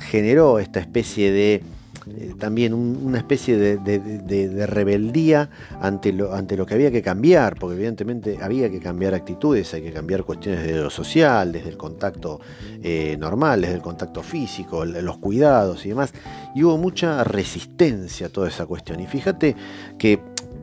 generó 0.00 0.58
esta 0.58 0.80
especie 0.80 1.32
de 1.32 1.62
eh, 2.06 2.34
también 2.38 2.72
una 2.72 3.18
especie 3.18 3.56
de, 3.56 4.66
rebeldía 4.66 5.50
ante 5.80 6.12
lo, 6.12 6.34
ante 6.34 6.56
lo 6.56 6.64
que 6.64 6.74
había 6.74 6.90
que 6.90 7.02
cambiar, 7.02 7.58
porque 7.58 7.76
evidentemente 7.76 8.38
había 8.40 8.70
que 8.70 8.80
cambiar 8.80 9.14
actitudes, 9.14 9.72
hay 9.74 9.82
que 9.82 9.92
cambiar 9.92 10.24
cuestiones 10.24 10.64
de 10.64 10.76
lo 10.76 10.90
social, 10.90 11.52
desde 11.52 11.68
el 11.68 11.76
contacto 11.76 12.40
eh, 12.82 13.16
normal, 13.18 13.60
desde 13.60 13.74
el 13.74 13.82
contacto 13.82 14.22
físico, 14.22 14.84
los 14.84 15.18
cuidados 15.18 15.84
y 15.84 15.90
demás, 15.90 16.12
y 16.54 16.64
hubo 16.64 16.78
mucha 16.78 17.22
resistencia 17.22 18.28
a 18.28 18.30
toda 18.30 18.48
esa 18.48 18.66
cuestión. 18.66 19.00
Y 19.00 19.06
fíjate 19.06 19.54
que 19.98 20.20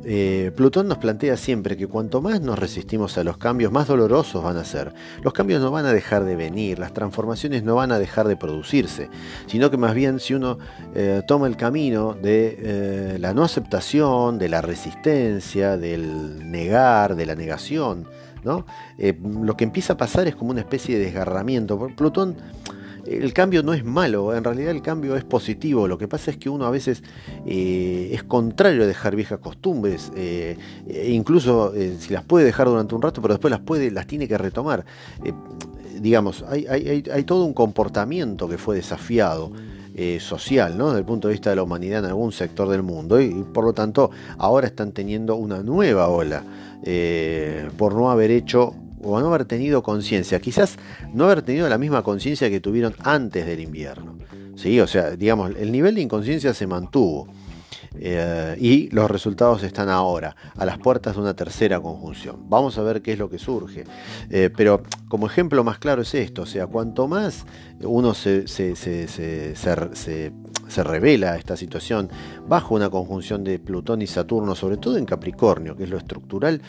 eh, 0.10 0.54
Plutón 0.56 0.88
nos 0.88 1.00
plantea 1.00 1.36
siempre 1.36 1.76
que 1.76 1.86
cuanto 1.86 2.22
más 2.22 2.40
nos 2.40 2.58
resistimos 2.58 3.18
a 3.18 3.26
los 3.26 3.38
cambios, 3.38 3.74
más 3.74 3.88
dolorosos 3.88 4.42
van 4.42 4.56
a 4.56 4.64
ser. 4.64 4.94
Los 5.22 5.34
cambios 5.34 5.62
no 5.62 5.70
van 5.70 5.86
a 5.86 5.92
dejar 5.92 6.24
de 6.24 6.38
venir, 6.38 6.80
las 6.80 6.94
transformaciones 6.94 7.64
no 7.64 7.76
van 7.76 7.92
a 7.92 8.00
dejar 8.00 8.26
de 8.30 8.38
producirse, 8.38 9.10
sino 9.48 9.70
que 9.70 9.76
más 9.76 9.94
bien 9.94 10.22
si 10.22 10.34
uno 10.34 10.60
eh, 10.96 11.24
toma 11.28 11.48
el 11.48 11.58
camino 11.58 12.14
de 12.14 12.58
eh, 12.58 13.18
la 13.20 13.34
no 13.34 13.44
aceptación, 13.44 14.40
de 14.40 14.48
la 14.48 14.62
resistencia, 14.62 15.76
del 15.76 16.50
negar, 16.50 17.18
de 17.18 17.26
la 17.26 17.36
negación, 17.36 18.08
¿no? 18.46 18.66
lo 18.98 19.58
que 19.58 19.66
empieza 19.66 19.94
a 19.94 19.98
pasar 19.98 20.26
es 20.30 20.38
como 20.38 20.52
una 20.52 20.62
especie 20.62 20.98
de 20.98 21.04
desgarramiento. 21.04 21.90
Plutón 21.98 22.38
el 23.10 23.34
cambio 23.34 23.64
no 23.64 23.74
es 23.74 23.84
malo, 23.84 24.36
en 24.36 24.44
realidad 24.44 24.72
el 24.72 24.82
cambio 24.82 25.16
es 25.16 25.24
positivo. 25.24 25.88
Lo 25.88 25.98
que 25.98 26.08
pasa 26.08 26.32
es 26.32 26.38
que 26.38 26.50
uno 26.50 26.66
a 26.66 26.70
veces 26.70 27.04
eh, 27.46 28.10
es 28.12 28.24
contrario 28.24 28.84
a 28.84 28.86
dejar 28.86 29.16
viejas 29.16 29.40
costumbres, 29.40 30.12
eh, 30.16 30.58
e 30.88 31.12
incluso 31.12 31.74
eh, 31.74 31.96
si 32.00 32.14
las 32.14 32.24
puede 32.24 32.46
dejar 32.46 32.68
durante 32.68 32.96
un 32.96 33.02
rato, 33.02 33.22
pero 33.22 33.34
después 33.34 33.52
las 33.52 33.62
puede, 33.62 33.92
las 33.92 34.08
tiene 34.08 34.28
que 34.28 34.38
retomar. 34.38 34.86
digamos, 36.00 36.44
hay, 36.48 37.24
todo 37.26 37.46
un 37.46 37.54
comportamiento 37.54 38.48
que 38.48 38.58
fue 38.58 38.76
desafiado. 38.76 39.52
social, 40.20 40.78
¿no? 40.78 40.90
desde 40.90 41.00
el 41.00 41.06
punto 41.06 41.28
de 41.28 41.32
vista 41.32 41.50
de 41.50 41.56
la 41.56 41.64
humanidad 41.64 42.04
en 42.04 42.10
algún 42.12 42.32
sector 42.32 42.70
del 42.70 42.84
mundo 42.84 43.20
y, 43.20 43.30
por 43.52 43.66
lo 43.66 43.74
tanto 43.74 44.12
ahora 44.38 44.68
están 44.68 44.92
teniendo 44.92 45.36
una 45.36 45.64
nueva 45.64 46.08
ola 46.10 46.44
por 47.78 47.96
no 47.96 48.12
haber 48.12 48.30
hecho 48.30 48.76
o 49.02 49.20
no 49.20 49.28
haber 49.28 49.46
tenido 49.46 49.84
conciencia, 49.84 50.40
quizás 50.40 50.78
no 51.14 51.26
haber 51.26 51.42
tenido 51.42 51.70
la 51.70 51.78
misma 51.78 52.04
conciencia 52.04 52.50
que 52.50 52.60
tuvieron 52.60 52.96
antes 53.04 53.46
del 53.46 53.60
invierno. 53.60 54.18
¿sí? 54.56 54.80
O 54.80 54.88
sea, 54.88 55.12
digamos, 55.12 55.52
el 55.58 55.72
nivel 55.72 55.96
de 55.96 56.02
inconsciencia 56.02 56.54
se 56.54 56.68
mantuvo. 56.68 57.28
Eh, 58.00 58.56
y 58.60 58.90
los 58.90 59.10
resultados 59.10 59.64
están 59.64 59.90
ahora, 59.90 60.36
a 60.56 60.66
las 60.66 60.78
puertas 60.78 61.16
de 61.16 61.22
una 61.22 61.36
tercera 61.36 61.80
conjunción. 61.80 62.48
Vamos 62.48 62.78
a 62.78 62.84
ver 62.84 63.02
qué 63.02 63.14
es 63.14 63.20
lo 63.20 63.30
que 63.30 63.40
surge. 63.40 63.86
Eh, 64.30 64.50
pero 64.56 64.84
como 65.08 65.26
ejemplo 65.28 65.64
más 65.64 65.80
claro 65.80 66.02
es 66.02 66.14
esto, 66.14 66.44
o 66.44 66.46
sea, 66.46 66.68
cuanto 66.68 67.08
más 67.08 67.46
uno 67.82 68.14
se, 68.14 68.48
se, 68.48 68.76
se, 68.76 69.08
se, 69.56 70.84
revela 70.84 71.38
esta 71.38 71.58
situación 71.58 72.10
bajo 72.48 72.76
una 72.76 72.90
conjunción 72.90 73.44
de 73.44 73.58
Plutón 73.58 74.02
y 74.02 74.08
Saturno, 74.08 74.54
sobre 74.54 74.78
todo 74.78 74.98
en 74.98 75.06
Capricornio, 75.06 75.76
que 75.76 75.86
es 75.86 75.90
lo 75.90 75.98
estructural, 75.98 76.62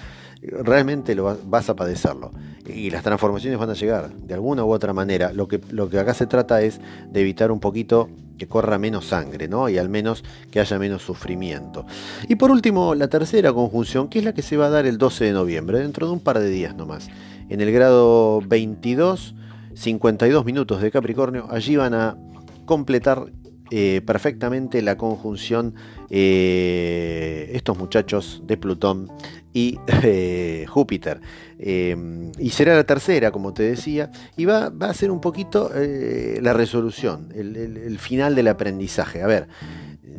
realmente 0.42 1.14
lo 1.14 1.37
vas, 1.45 1.68
a 1.68 1.76
padecerlo. 1.76 2.33
Y 2.66 2.90
las 2.90 3.02
transformaciones 3.02 3.59
van 3.59 3.71
a 3.71 3.75
llegar 3.75 4.11
de 4.12 4.35
alguna 4.35 4.64
u 4.64 4.73
otra 4.73 4.92
manera. 4.92 5.33
Lo 5.33 5.49
que, 5.49 5.61
lo 5.71 5.88
que 5.88 5.99
acá 5.99 6.14
se 6.14 6.26
trata 6.26 6.62
es 6.62 6.80
de 7.11 7.21
evitar 7.21 7.50
un 7.50 7.61
poquito 7.61 8.09
que 8.38 8.47
corra 8.47 8.78
menos 8.78 9.07
sangre, 9.07 9.49
¿no? 9.49 9.68
Y 9.68 9.78
al 9.78 9.88
menos 9.88 10.25
que 10.50 10.61
haya 10.61 10.78
menos 10.78 11.02
sufrimiento. 11.02 11.87
Y 12.28 12.37
por 12.37 12.50
último, 12.50 12.95
la 12.95 13.09
tercera 13.09 13.52
conjunción, 13.52 14.09
que 14.09 14.21
es 14.21 14.25
la 14.25 14.33
que 14.33 14.42
se 14.42 14.57
va 14.57 14.66
a 14.66 14.71
dar 14.71 14.87
el 14.87 14.97
12 14.97 15.25
de 15.25 15.33
noviembre, 15.33 15.80
dentro 15.80 16.07
de 16.07 16.12
un 16.12 16.21
par 16.21 16.38
de 16.38 16.49
días 16.49 16.76
nomás. 16.76 17.09
En 17.49 17.61
el 17.61 17.73
grado 17.73 18.40
22, 18.42 19.35
52 19.75 20.45
minutos 20.45 20.80
de 20.80 20.90
Capricornio, 20.90 21.47
allí 21.50 21.76
van 21.76 21.95
a 21.95 22.16
completar 22.64 23.26
eh, 23.70 24.00
perfectamente 24.06 24.80
la 24.80 24.96
conjunción 24.96 25.75
eh, 26.08 27.50
estos 27.52 27.76
muchachos 27.76 28.42
de 28.46 28.56
Plutón 28.56 29.10
y 29.52 29.78
eh, 30.02 30.64
Júpiter. 30.68 31.20
y 31.58 32.50
será 32.50 32.76
la 32.76 32.84
tercera, 32.84 33.30
como 33.30 33.52
te 33.52 33.64
decía, 33.64 34.10
y 34.37 34.46
va, 34.46 34.72
a 34.80 34.94
ser 34.94 35.10
un 35.10 35.20
poquito 35.20 35.70
la 35.75 36.52
resolución, 36.52 37.28
el, 37.34 37.98
final 37.98 38.34
del 38.34 38.48
aprendizaje. 38.48 39.22
A 39.22 39.26
ver, 39.26 39.48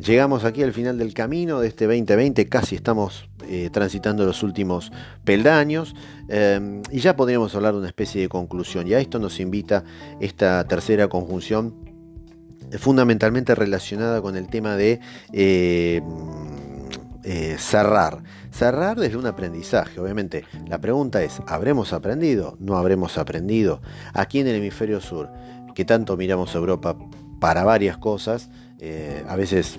llegamos 0.00 0.44
aquí 0.44 0.62
al 0.62 0.72
final 0.72 0.98
del 0.98 1.14
camino 1.14 1.60
de 1.60 1.68
este 1.68 1.86
2020, 1.86 2.46
casi 2.46 2.76
estamos 2.76 3.28
transitando 3.72 4.24
los 4.26 4.42
últimos 4.42 4.92
peldaños 5.24 5.96
y 6.92 7.00
ya 7.00 7.16
podríamos 7.16 7.54
hablar 7.54 7.72
de 7.72 7.78
una 7.78 7.88
especie 7.88 8.20
de 8.20 8.28
conclusión. 8.28 8.86
Y 8.86 8.94
a 8.94 9.00
esto 9.00 9.18
nos 9.18 9.40
invita 9.40 9.82
esta 10.20 10.62
tercera 10.68 11.08
conjunción 11.08 11.89
fundamentalmente 12.78 13.54
relacionada 13.54 14.20
con 14.22 14.36
el 14.36 14.48
tema 14.48 14.76
de 14.76 15.00
eh, 15.32 16.02
eh, 17.24 17.56
cerrar. 17.58 18.22
Cerrar 18.52 18.98
desde 18.98 19.16
un 19.16 19.26
aprendizaje, 19.26 20.00
obviamente. 20.00 20.44
La 20.68 20.78
pregunta 20.78 21.22
es, 21.22 21.40
¿habremos 21.46 21.92
aprendido? 21.92 22.56
¿No 22.60 22.76
habremos 22.76 23.18
aprendido? 23.18 23.80
Aquí 24.12 24.40
en 24.40 24.48
el 24.48 24.56
hemisferio 24.56 25.00
sur, 25.00 25.30
que 25.74 25.84
tanto 25.84 26.16
miramos 26.16 26.54
a 26.54 26.58
Europa 26.58 26.96
para 27.40 27.64
varias 27.64 27.96
cosas, 27.98 28.50
eh, 28.78 29.24
a 29.28 29.36
veces 29.36 29.78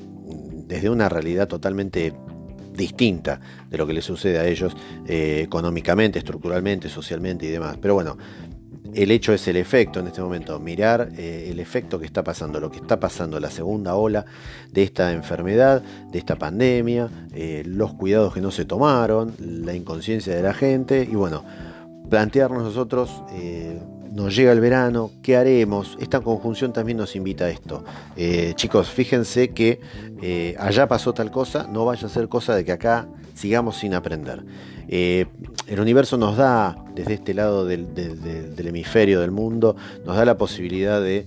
desde 0.68 0.90
una 0.90 1.10
realidad 1.10 1.48
totalmente 1.48 2.14
distinta 2.74 3.42
de 3.70 3.78
lo 3.78 3.86
que 3.86 3.94
le 3.94 4.02
sucede 4.02 4.40
a 4.40 4.48
ellos 4.48 4.76
económicamente, 5.06 6.20
estructuralmente, 6.20 6.88
socialmente 6.88 7.46
y 7.46 7.50
demás. 7.50 7.78
Pero 7.82 7.94
bueno, 7.94 8.18
el 8.94 9.12
hecho 9.12 9.34
es 9.34 9.48
el 9.48 9.58
efecto 9.58 10.00
en 10.00 10.08
este 10.08 10.22
momento, 10.22 10.60
mirar 10.60 11.10
eh, 11.18 11.48
el 11.50 11.60
efecto 11.60 12.00
que 12.00 12.06
está 12.06 12.24
pasando, 12.24 12.60
lo 12.60 12.70
que 12.72 12.78
está 12.78 13.00
pasando, 13.00 13.40
la 13.40 13.50
segunda 13.50 13.96
ola 13.96 14.26
de 14.72 14.84
esta 14.84 15.12
enfermedad, 15.14 15.82
de 16.12 16.20
esta 16.20 16.36
pandemia, 16.36 17.10
eh, 17.34 17.64
los 17.66 17.94
cuidados 17.94 18.34
que 18.34 18.42
no 18.42 18.52
se 18.52 18.66
tomaron, 18.66 19.34
la 19.40 19.74
inconsciencia 19.74 20.36
de 20.36 20.42
la 20.42 20.54
gente 20.54 21.08
y 21.10 21.16
bueno, 21.16 21.44
plantearnos 22.10 22.64
nosotros 22.64 23.24
eh, 23.34 23.80
nos 24.12 24.36
llega 24.36 24.52
el 24.52 24.60
verano, 24.60 25.12
¿qué 25.24 25.38
haremos? 25.38 25.98
Esta 26.00 26.20
conjunción 26.20 26.74
también 26.74 26.98
nos 26.98 27.16
invita 27.16 27.46
a 27.46 27.50
esto. 27.50 27.84
Eh, 28.18 28.54
chicos, 28.56 28.90
fíjense 28.90 29.50
que 29.50 29.80
eh, 30.22 30.56
allá 30.60 30.88
pasó 30.88 31.14
tal 31.14 31.32
cosa, 31.32 31.68
no 31.72 31.86
vaya 31.86 32.08
a 32.08 32.10
ser 32.10 32.28
cosa 32.28 32.56
de 32.56 32.66
que 32.66 32.74
acá 32.74 33.08
sigamos 33.34 33.78
sin 33.78 33.94
aprender. 33.94 34.44
Eh, 34.88 35.28
el 35.68 35.80
universo 35.80 36.18
nos 36.18 36.36
da, 36.36 36.78
desde 36.94 37.14
este 37.14 37.34
lado 37.34 37.66
del, 37.66 37.88
hemisferio 38.58 39.22
del 39.22 39.32
mundo, 39.32 39.78
nos 40.06 40.18
da 40.18 40.26
la 40.26 40.38
posibilidad 40.38 41.02
de 41.02 41.26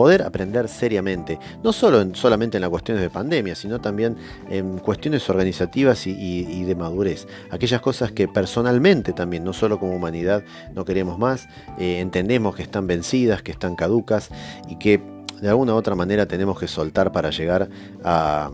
poder 0.00 0.22
aprender 0.22 0.66
seriamente, 0.66 1.38
no 1.62 1.74
solo 1.74 2.00
en, 2.00 2.14
solamente 2.14 2.56
en 2.56 2.62
las 2.62 2.70
cuestiones 2.70 3.02
de 3.02 3.10
pandemia, 3.10 3.54
sino 3.54 3.82
también 3.82 4.16
en 4.48 4.78
cuestiones 4.78 5.28
organizativas 5.28 6.06
y, 6.06 6.64
de 6.64 6.74
madurez. 6.74 7.28
Aquellas 7.50 7.82
cosas 7.82 8.10
que 8.10 8.26
personalmente 8.26 9.12
también, 9.12 9.44
no 9.44 9.52
solo 9.52 9.78
como 9.78 9.94
humanidad, 9.94 10.42
no 10.74 10.86
queremos 10.86 11.18
más, 11.18 11.48
eh, 11.78 12.00
entendemos 12.00 12.56
que 12.56 12.62
están 12.62 12.86
vencidas, 12.86 13.42
que 13.42 13.52
están 13.52 13.76
caducas 13.76 14.30
y 14.70 14.76
que 14.76 15.02
de 15.42 15.50
alguna 15.50 15.74
u 15.74 15.76
otra 15.76 15.94
manera 15.94 16.24
tenemos 16.24 16.58
que 16.58 16.66
soltar 16.66 17.12
para 17.12 17.28
llegar 17.28 17.68
a 18.02 18.50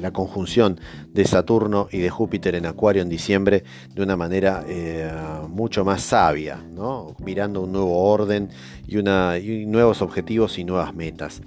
la 0.00 0.12
conjunción 0.12 0.80
de 1.12 1.24
Saturno 1.24 1.88
y 1.90 1.98
de 1.98 2.10
Júpiter 2.10 2.54
en 2.54 2.66
Acuario 2.66 3.02
en 3.02 3.08
diciembre 3.08 3.64
de 3.94 4.02
una 4.02 4.16
manera 4.16 4.64
eh, 4.68 5.10
mucho 5.48 5.84
más 5.84 6.02
sabia, 6.02 6.62
mirando 7.18 7.62
un 7.62 7.72
nuevo 7.72 8.10
orden 8.10 8.48
y, 8.86 8.96
nuevos 9.66 10.02
objetivos 10.02 10.58
y 10.58 10.64
nuevas 10.64 10.94
metas. 10.94 11.42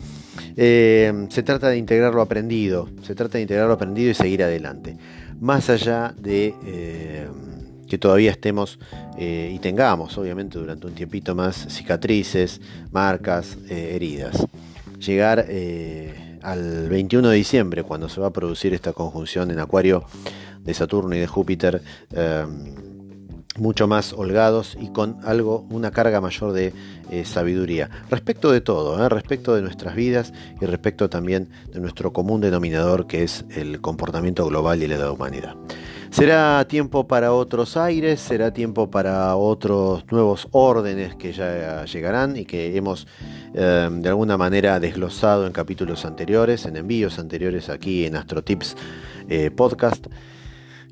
Eh, 0.55 1.27
se 1.29 1.43
trata 1.43 1.69
de 1.69 1.77
integrar 1.77 2.13
lo 2.13 2.21
aprendido, 2.21 2.89
se 3.01 3.15
trata 3.15 3.37
de 3.37 3.43
integrar 3.43 3.67
lo 3.67 3.73
aprendido 3.73 4.11
y 4.11 4.13
seguir 4.13 4.43
adelante. 4.43 4.97
Más 5.39 5.69
allá 5.69 6.13
de 6.17 6.53
eh, 6.65 7.27
que 7.87 7.97
todavía 7.97 8.31
estemos 8.31 8.79
y 9.19 9.59
tengamos, 9.59 10.17
obviamente, 10.17 10.57
durante 10.57 10.87
un 10.87 10.93
tiempito 10.93 11.35
más 11.35 11.67
cicatrices, 11.69 12.59
marcas, 12.91 13.57
heridas. 13.69 14.47
Llegar 14.99 15.45
al 16.43 16.89
21 16.89 17.29
de 17.29 17.35
diciembre, 17.35 17.83
cuando 17.83 18.09
se 18.09 18.21
va 18.21 18.27
a 18.27 18.33
producir 18.33 18.73
esta 18.73 18.93
conjunción 18.93 19.49
en 19.49 19.59
Acuario 19.59 20.03
de 20.59 20.73
Saturno 20.73 21.15
y 21.15 21.19
de 21.19 21.27
Júpiter, 21.27 21.81
eh, 22.11 22.45
mucho 23.57 23.87
más 23.87 24.13
holgados 24.13 24.75
y 24.79 24.89
con 24.89 25.17
algo, 25.23 25.65
una 25.69 25.91
carga 25.91 26.21
mayor 26.21 26.53
de 26.53 26.73
eh, 27.11 27.25
sabiduría. 27.25 27.89
Respecto 28.09 28.51
de 28.51 28.61
todo, 28.61 29.03
eh, 29.03 29.09
respecto 29.09 29.55
de 29.55 29.61
nuestras 29.61 29.95
vidas 29.95 30.33
y 30.59 30.65
respecto 30.65 31.09
también 31.09 31.49
de 31.71 31.79
nuestro 31.79 32.13
común 32.13 32.41
denominador 32.41 33.07
que 33.07 33.23
es 33.23 33.45
el 33.55 33.79
comportamiento 33.81 34.45
global 34.47 34.81
y 34.81 34.87
la 34.87 35.11
humanidad. 35.11 35.55
Será 36.13 36.63
tiempo 36.67 37.07
para 37.07 37.33
otros 37.33 37.75
aires, 37.75 38.19
será 38.19 38.53
tiempo 38.53 38.91
para 38.91 39.35
otros 39.35 40.05
nuevos 40.11 40.47
órdenes 40.51 41.15
que 41.15 41.33
ya 41.33 41.85
llegarán 41.85 42.37
y 42.37 42.45
que 42.45 42.77
hemos 42.77 43.07
eh, 43.55 43.89
de 43.91 44.09
alguna 44.09 44.37
manera 44.37 44.79
desglosado 44.79 45.47
en 45.47 45.51
capítulos 45.51 46.05
anteriores, 46.05 46.67
en 46.67 46.75
envíos 46.75 47.17
anteriores 47.17 47.67
aquí 47.67 48.05
en 48.05 48.15
AstroTips 48.15 48.77
eh, 49.27 49.49
Podcast. 49.49 50.05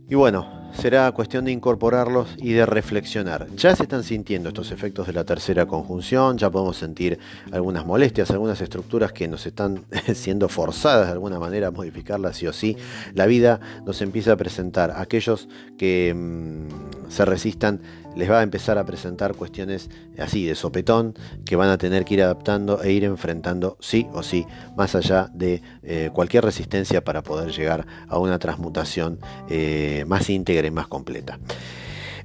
Y 0.09 0.15
bueno, 0.15 0.60
será 0.73 1.11
cuestión 1.11 1.45
de 1.45 1.51
incorporarlos 1.51 2.29
y 2.37 2.53
de 2.53 2.65
reflexionar. 2.65 3.47
Ya 3.55 3.75
se 3.75 3.83
están 3.83 4.03
sintiendo 4.03 4.49
estos 4.49 4.71
efectos 4.71 5.07
de 5.07 5.13
la 5.13 5.23
tercera 5.23 5.65
conjunción, 5.65 6.37
ya 6.37 6.49
podemos 6.49 6.77
sentir 6.77 7.19
algunas 7.51 7.85
molestias, 7.85 8.31
algunas 8.31 8.61
estructuras 8.61 9.11
que 9.11 9.27
nos 9.27 9.45
están 9.45 9.85
siendo 10.13 10.49
forzadas 10.49 11.07
de 11.07 11.13
alguna 11.13 11.39
manera 11.39 11.67
a 11.67 11.71
modificarlas 11.71 12.37
sí 12.37 12.47
o 12.47 12.53
sí. 12.53 12.77
La 13.13 13.25
vida 13.25 13.59
nos 13.85 14.01
empieza 14.01 14.33
a 14.33 14.37
presentar 14.37 14.93
aquellos 14.95 15.47
que 15.77 16.13
mm, 16.15 16.90
se 17.11 17.25
resistan 17.25 17.81
les 18.15 18.29
va 18.29 18.39
a 18.39 18.43
empezar 18.43 18.77
a 18.77 18.85
presentar 18.85 19.35
cuestiones 19.35 19.89
así 20.19 20.45
de 20.45 20.55
sopetón 20.55 21.13
que 21.45 21.55
van 21.55 21.69
a 21.69 21.77
tener 21.77 22.05
que 22.05 22.15
ir 22.15 22.23
adaptando 22.23 22.81
e 22.83 22.91
ir 22.91 23.03
enfrentando 23.03 23.77
sí 23.79 24.07
o 24.13 24.23
sí, 24.23 24.45
más 24.75 24.95
allá 24.95 25.29
de 25.33 25.61
eh, 25.83 26.09
cualquier 26.13 26.43
resistencia 26.43 27.03
para 27.03 27.23
poder 27.23 27.51
llegar 27.51 27.85
a 28.07 28.19
una 28.19 28.39
transmutación 28.39 29.19
eh, 29.49 30.03
más 30.07 30.29
íntegra 30.29 30.67
y 30.67 30.71
más 30.71 30.87
completa. 30.87 31.39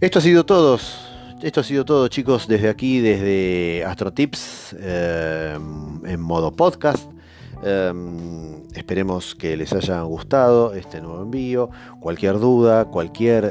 Esto 0.00 0.18
ha 0.18 0.22
sido 0.22 0.44
todo. 0.44 0.78
Esto 1.42 1.60
ha 1.60 1.64
sido 1.64 1.84
todo 1.84 2.08
chicos 2.08 2.48
desde 2.48 2.68
aquí, 2.68 3.00
desde 3.00 3.84
AstroTips 3.84 4.76
eh, 4.78 5.58
en 6.04 6.20
modo 6.20 6.52
podcast. 6.52 7.10
esperemos 8.74 9.34
que 9.34 9.56
les 9.56 9.72
haya 9.72 10.02
gustado 10.02 10.74
este 10.74 11.00
nuevo 11.00 11.22
envío. 11.22 11.70
Cualquier 12.00 12.38
duda, 12.38 12.86
cualquier 12.86 13.44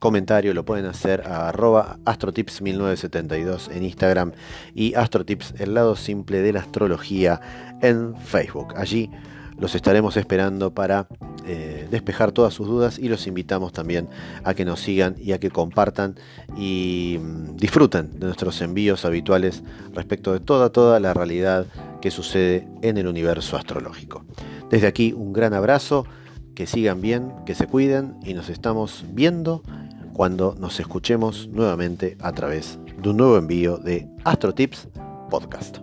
comentario 0.00 0.54
lo 0.54 0.64
pueden 0.64 0.86
hacer 0.86 1.22
a 1.26 1.50
arroba 1.50 1.98
astrotips1972 2.06 3.70
en 3.70 3.84
Instagram 3.84 4.32
y 4.74 4.94
astrotips, 4.94 5.54
el 5.58 5.74
lado 5.74 5.94
simple 5.94 6.40
de 6.40 6.54
la 6.54 6.60
astrología 6.60 7.40
en 7.82 8.16
Facebook. 8.16 8.74
Allí 8.76 9.10
los 9.58 9.74
estaremos 9.74 10.16
esperando 10.16 10.72
para 10.72 11.06
eh, 11.46 11.86
despejar 11.90 12.32
todas 12.32 12.54
sus 12.54 12.66
dudas 12.66 12.98
y 12.98 13.10
los 13.10 13.26
invitamos 13.26 13.72
también 13.74 14.08
a 14.42 14.54
que 14.54 14.64
nos 14.64 14.80
sigan 14.80 15.16
y 15.20 15.32
a 15.32 15.38
que 15.38 15.50
compartan 15.50 16.14
y 16.56 17.18
mm, 17.20 17.56
disfruten 17.56 18.18
de 18.18 18.26
nuestros 18.26 18.60
envíos 18.62 19.04
habituales 19.04 19.62
respecto 19.92 20.32
de 20.32 20.40
toda, 20.40 20.70
toda 20.70 20.98
la 20.98 21.12
realidad 21.12 21.66
que 22.00 22.10
sucede 22.10 22.66
en 22.80 22.96
el 22.96 23.06
universo 23.06 23.58
astrológico. 23.58 24.24
Desde 24.70 24.86
aquí 24.86 25.12
un 25.12 25.34
gran 25.34 25.52
abrazo, 25.52 26.06
que 26.54 26.66
sigan 26.66 27.00
bien, 27.00 27.32
que 27.44 27.54
se 27.54 27.66
cuiden 27.66 28.16
y 28.24 28.34
nos 28.34 28.48
estamos 28.48 29.04
viendo 29.12 29.62
cuando 30.12 30.54
nos 30.58 30.80
escuchemos 30.80 31.48
nuevamente 31.48 32.16
a 32.20 32.32
través 32.32 32.78
de 33.00 33.10
un 33.10 33.16
nuevo 33.16 33.36
envío 33.36 33.78
de 33.78 34.08
AstroTips 34.24 34.88
Podcast. 35.30 35.78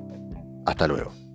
Hasta 0.65 0.87
luego. 0.87 1.26